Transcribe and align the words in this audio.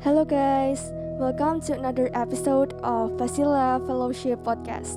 Hello 0.00 0.24
guys, 0.24 0.80
welcome 1.20 1.60
to 1.60 1.76
another 1.76 2.08
episode 2.16 2.72
of 2.80 3.20
Basila 3.20 3.84
Fellowship 3.84 4.40
Podcast. 4.40 4.96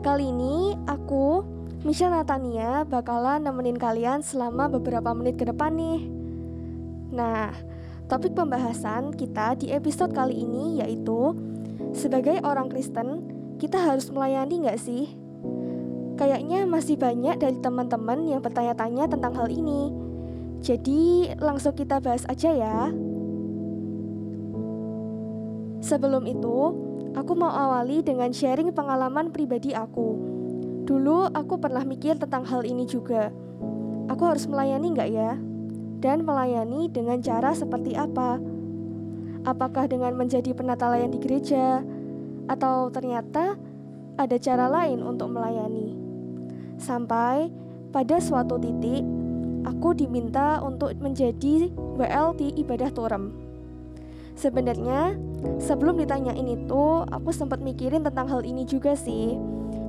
Kali 0.00 0.32
ini 0.32 0.72
aku, 0.88 1.44
Misha 1.84 2.08
Natania, 2.08 2.88
bakalan 2.88 3.44
nemenin 3.44 3.76
kalian 3.76 4.24
selama 4.24 4.72
beberapa 4.72 5.12
menit 5.12 5.36
ke 5.36 5.44
depan 5.44 5.76
nih. 5.76 6.08
Nah, 7.12 7.52
topik 8.08 8.32
pembahasan 8.32 9.12
kita 9.12 9.52
di 9.60 9.68
episode 9.68 10.16
kali 10.16 10.40
ini 10.48 10.80
yaitu 10.80 11.36
sebagai 11.92 12.40
orang 12.40 12.72
Kristen, 12.72 13.28
kita 13.60 13.84
harus 13.84 14.08
melayani 14.08 14.64
nggak 14.64 14.80
sih? 14.80 15.12
Kayaknya 16.16 16.64
masih 16.64 16.96
banyak 16.96 17.36
dari 17.36 17.60
teman-teman 17.60 18.24
yang 18.24 18.40
bertanya-tanya 18.40 19.12
tentang 19.12 19.36
hal 19.36 19.52
ini. 19.52 19.92
Jadi, 20.64 21.36
langsung 21.36 21.76
kita 21.76 22.00
bahas 22.00 22.24
aja 22.32 22.48
ya. 22.48 23.11
Sebelum 25.82 26.22
itu, 26.30 26.56
aku 27.18 27.34
mau 27.34 27.50
awali 27.50 28.06
dengan 28.06 28.30
sharing 28.30 28.70
pengalaman 28.70 29.34
pribadi 29.34 29.74
aku. 29.74 30.14
Dulu 30.86 31.34
aku 31.34 31.58
pernah 31.58 31.82
mikir 31.82 32.22
tentang 32.22 32.46
hal 32.46 32.62
ini 32.62 32.86
juga. 32.86 33.34
Aku 34.06 34.22
harus 34.30 34.46
melayani 34.46 34.94
nggak 34.94 35.10
ya? 35.10 35.34
Dan 35.98 36.22
melayani 36.22 36.86
dengan 36.86 37.18
cara 37.18 37.50
seperti 37.50 37.98
apa? 37.98 38.38
Apakah 39.42 39.90
dengan 39.90 40.14
menjadi 40.14 40.54
penata 40.54 40.86
layan 40.86 41.10
di 41.10 41.18
gereja? 41.18 41.82
Atau 42.46 42.94
ternyata 42.94 43.58
ada 44.14 44.36
cara 44.38 44.70
lain 44.70 45.02
untuk 45.02 45.34
melayani? 45.34 45.98
Sampai 46.78 47.50
pada 47.90 48.22
suatu 48.22 48.54
titik, 48.58 49.02
aku 49.66 49.98
diminta 49.98 50.62
untuk 50.62 50.94
menjadi 51.02 51.74
WL 51.74 52.38
di 52.38 52.54
ibadah 52.58 52.90
Turem. 52.94 53.51
Sebenarnya 54.42 55.14
sebelum 55.62 56.02
ditanyain 56.02 56.42
itu 56.50 57.06
aku 57.06 57.30
sempat 57.30 57.62
mikirin 57.62 58.02
tentang 58.02 58.26
hal 58.26 58.42
ini 58.42 58.66
juga 58.66 58.98
sih. 58.98 59.38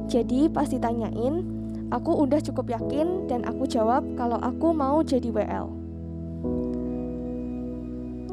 Jadi 0.06 0.46
pas 0.46 0.70
ditanyain, 0.70 1.42
aku 1.90 2.22
udah 2.22 2.38
cukup 2.38 2.70
yakin 2.70 3.26
dan 3.26 3.50
aku 3.50 3.66
jawab 3.66 4.06
kalau 4.14 4.38
aku 4.38 4.70
mau 4.70 5.02
jadi 5.02 5.34
WL. 5.34 5.74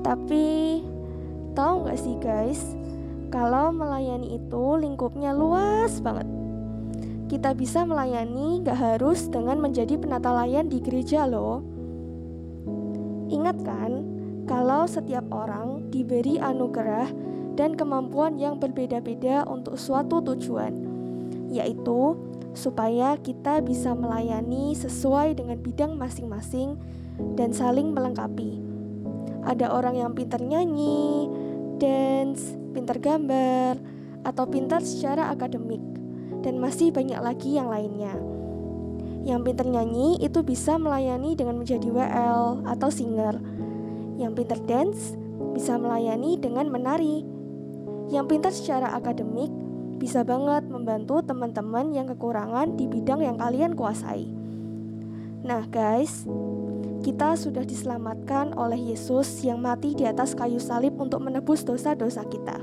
Tapi 0.05 0.47
tahu 1.57 1.89
nggak 1.89 2.01
sih 2.05 2.17
guys, 2.21 2.61
kalau 3.33 3.73
melayani 3.73 4.37
itu 4.37 4.65
lingkupnya 4.77 5.33
luas 5.33 6.05
banget. 6.05 6.29
Kita 7.33 7.57
bisa 7.57 7.89
melayani 7.89 8.61
gak 8.61 8.77
harus 8.77 9.31
dengan 9.31 9.57
menjadi 9.63 9.97
penata 9.97 10.35
layan 10.35 10.69
di 10.69 10.83
gereja 10.83 11.31
loh. 11.31 11.63
Ingat 13.31 13.57
kan, 13.63 14.20
kalau 14.81 14.97
setiap 14.97 15.29
orang 15.29 15.93
diberi 15.93 16.41
anugerah 16.41 17.13
dan 17.53 17.77
kemampuan 17.77 18.41
yang 18.41 18.57
berbeda-beda 18.57 19.45
untuk 19.45 19.77
suatu 19.77 20.25
tujuan, 20.25 20.73
yaitu 21.53 22.17
supaya 22.57 23.21
kita 23.21 23.61
bisa 23.61 23.93
melayani 23.93 24.73
sesuai 24.73 25.37
dengan 25.37 25.61
bidang 25.61 26.01
masing-masing 26.01 26.81
dan 27.37 27.53
saling 27.53 27.93
melengkapi. 27.93 28.57
Ada 29.45 29.69
orang 29.69 30.01
yang 30.01 30.17
pintar 30.17 30.41
nyanyi, 30.41 31.29
dance, 31.77 32.57
pintar 32.73 33.05
gambar, 33.05 33.77
atau 34.25 34.49
pintar 34.49 34.81
secara 34.81 35.29
akademik, 35.29 35.85
dan 36.41 36.57
masih 36.57 36.89
banyak 36.89 37.21
lagi 37.21 37.53
yang 37.53 37.69
lainnya. 37.69 38.17
Yang 39.29 39.45
pintar 39.45 39.69
nyanyi 39.69 40.17
itu 40.25 40.41
bisa 40.41 40.81
melayani 40.81 41.37
dengan 41.37 41.61
menjadi 41.61 41.85
WL 41.85 42.65
atau 42.65 42.89
singer 42.89 43.60
yang 44.21 44.37
pintar 44.37 44.61
dance 44.69 45.17
bisa 45.57 45.81
melayani 45.81 46.37
dengan 46.37 46.69
menari. 46.69 47.25
Yang 48.13 48.27
pintar 48.29 48.53
secara 48.53 48.89
akademik 48.93 49.49
bisa 50.01 50.25
banget 50.25 50.65
membantu 50.69 51.21
teman-teman 51.21 51.93
yang 51.93 52.09
kekurangan 52.09 52.77
di 52.77 52.89
bidang 52.89 53.21
yang 53.21 53.37
kalian 53.37 53.77
kuasai. 53.77 54.29
Nah, 55.45 55.65
guys, 55.69 56.25
kita 57.01 57.37
sudah 57.37 57.65
diselamatkan 57.65 58.57
oleh 58.57 58.93
Yesus 58.93 59.41
yang 59.45 59.61
mati 59.61 59.93
di 59.93 60.05
atas 60.09 60.33
kayu 60.33 60.61
salib 60.61 60.97
untuk 60.97 61.21
menebus 61.21 61.65
dosa-dosa 61.65 62.25
kita. 62.29 62.57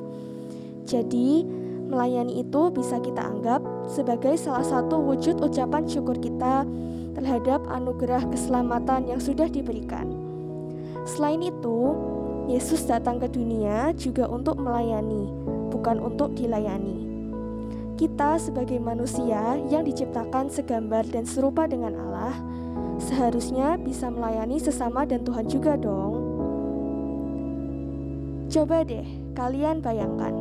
Jadi, 0.85 1.45
melayani 1.87 2.41
itu 2.41 2.73
bisa 2.73 2.97
kita 2.97 3.21
anggap 3.21 3.61
sebagai 3.85 4.33
salah 4.37 4.65
satu 4.65 4.97
wujud 4.97 5.41
ucapan 5.41 5.85
syukur 5.85 6.17
kita 6.17 6.65
terhadap 7.13 7.65
anugerah 7.69 8.25
keselamatan 8.29 9.09
yang 9.09 9.21
sudah 9.21 9.45
diberikan. 9.49 10.16
Selain 11.07 11.39
itu, 11.39 11.95
Yesus 12.51 12.83
datang 12.83 13.15
ke 13.15 13.31
dunia 13.31 13.95
juga 13.95 14.27
untuk 14.27 14.59
melayani, 14.59 15.31
bukan 15.71 16.03
untuk 16.03 16.35
dilayani. 16.35 17.07
Kita 17.95 18.35
sebagai 18.35 18.75
manusia 18.83 19.55
yang 19.71 19.87
diciptakan 19.87 20.51
segambar 20.51 21.07
dan 21.07 21.23
serupa 21.23 21.63
dengan 21.63 21.95
Allah, 21.95 22.35
seharusnya 22.99 23.79
bisa 23.79 24.11
melayani 24.11 24.59
sesama 24.59 25.07
dan 25.07 25.23
Tuhan 25.23 25.47
juga 25.47 25.79
dong. 25.79 26.13
Coba 28.51 28.83
deh 28.83 29.07
kalian 29.31 29.79
bayangkan, 29.79 30.35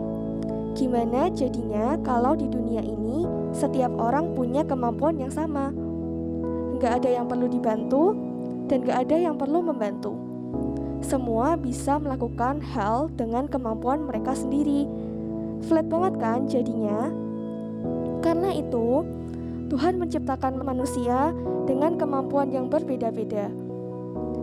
gimana 0.75 1.31
jadinya 1.31 1.95
kalau 2.03 2.35
di 2.35 2.51
dunia 2.51 2.83
ini 2.83 3.23
setiap 3.55 3.95
orang 4.03 4.35
punya 4.35 4.67
kemampuan 4.67 5.15
yang 5.15 5.31
sama. 5.31 5.71
Gak 6.83 7.07
ada 7.07 7.23
yang 7.23 7.31
perlu 7.31 7.47
dibantu, 7.47 8.19
dan 8.67 8.83
gak 8.83 9.07
ada 9.07 9.17
yang 9.31 9.39
perlu 9.39 9.63
membantu 9.63 10.26
semua 11.05 11.55
bisa 11.57 12.01
melakukan 12.01 12.61
hal 12.61 13.13
dengan 13.15 13.47
kemampuan 13.47 14.05
mereka 14.05 14.33
sendiri. 14.33 14.89
Flat 15.67 15.87
banget 15.89 16.15
kan 16.21 16.41
jadinya? 16.49 17.11
Karena 18.21 18.51
itu, 18.53 19.07
Tuhan 19.67 19.99
menciptakan 19.99 20.63
manusia 20.63 21.35
dengan 21.67 21.99
kemampuan 21.99 22.55
yang 22.55 22.71
berbeda-beda, 22.71 23.51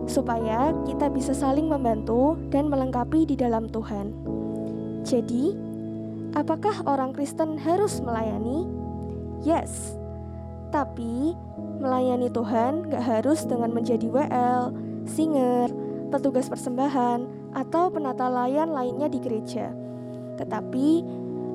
supaya 0.04 0.72
kita 0.84 1.08
bisa 1.08 1.32
saling 1.32 1.68
membantu 1.68 2.36
dan 2.52 2.68
melengkapi 2.68 3.24
di 3.24 3.36
dalam 3.36 3.68
Tuhan. 3.68 4.12
Jadi, 5.04 5.52
apakah 6.36 6.84
orang 6.84 7.12
Kristen 7.12 7.60
harus 7.60 8.00
melayani? 8.00 8.68
Yes, 9.44 9.96
tapi 10.72 11.36
melayani 11.80 12.32
Tuhan 12.32 12.88
gak 12.88 13.04
harus 13.04 13.44
dengan 13.44 13.72
menjadi 13.76 14.08
WL, 14.08 14.72
singer, 15.04 15.68
petugas 16.08 16.50
persembahan, 16.50 17.52
atau 17.54 17.88
penata 17.88 18.26
layan 18.26 18.74
lainnya 18.74 19.06
di 19.06 19.18
gereja. 19.22 19.70
Tetapi, 20.40 20.88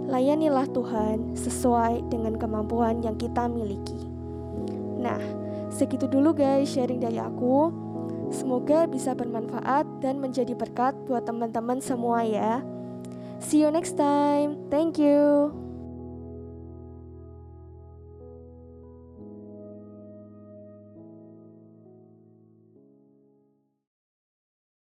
layanilah 0.09 0.65
Tuhan 0.73 1.37
sesuai 1.37 2.09
dengan 2.09 2.39
kemampuan 2.39 3.05
yang 3.05 3.13
kita 3.19 3.45
miliki. 3.45 4.09
Nah, 4.99 5.21
segitu 5.69 6.09
dulu 6.09 6.33
guys 6.33 6.71
sharing 6.73 6.99
dari 6.99 7.21
aku. 7.21 7.71
Semoga 8.29 8.85
bisa 8.85 9.17
bermanfaat 9.17 9.85
dan 10.05 10.21
menjadi 10.21 10.53
berkat 10.53 10.93
buat 11.09 11.25
teman-teman 11.25 11.81
semua 11.81 12.21
ya. 12.21 12.61
See 13.41 13.63
you 13.63 13.71
next 13.71 13.97
time. 13.97 14.59
Thank 14.69 15.01
you. 15.01 15.68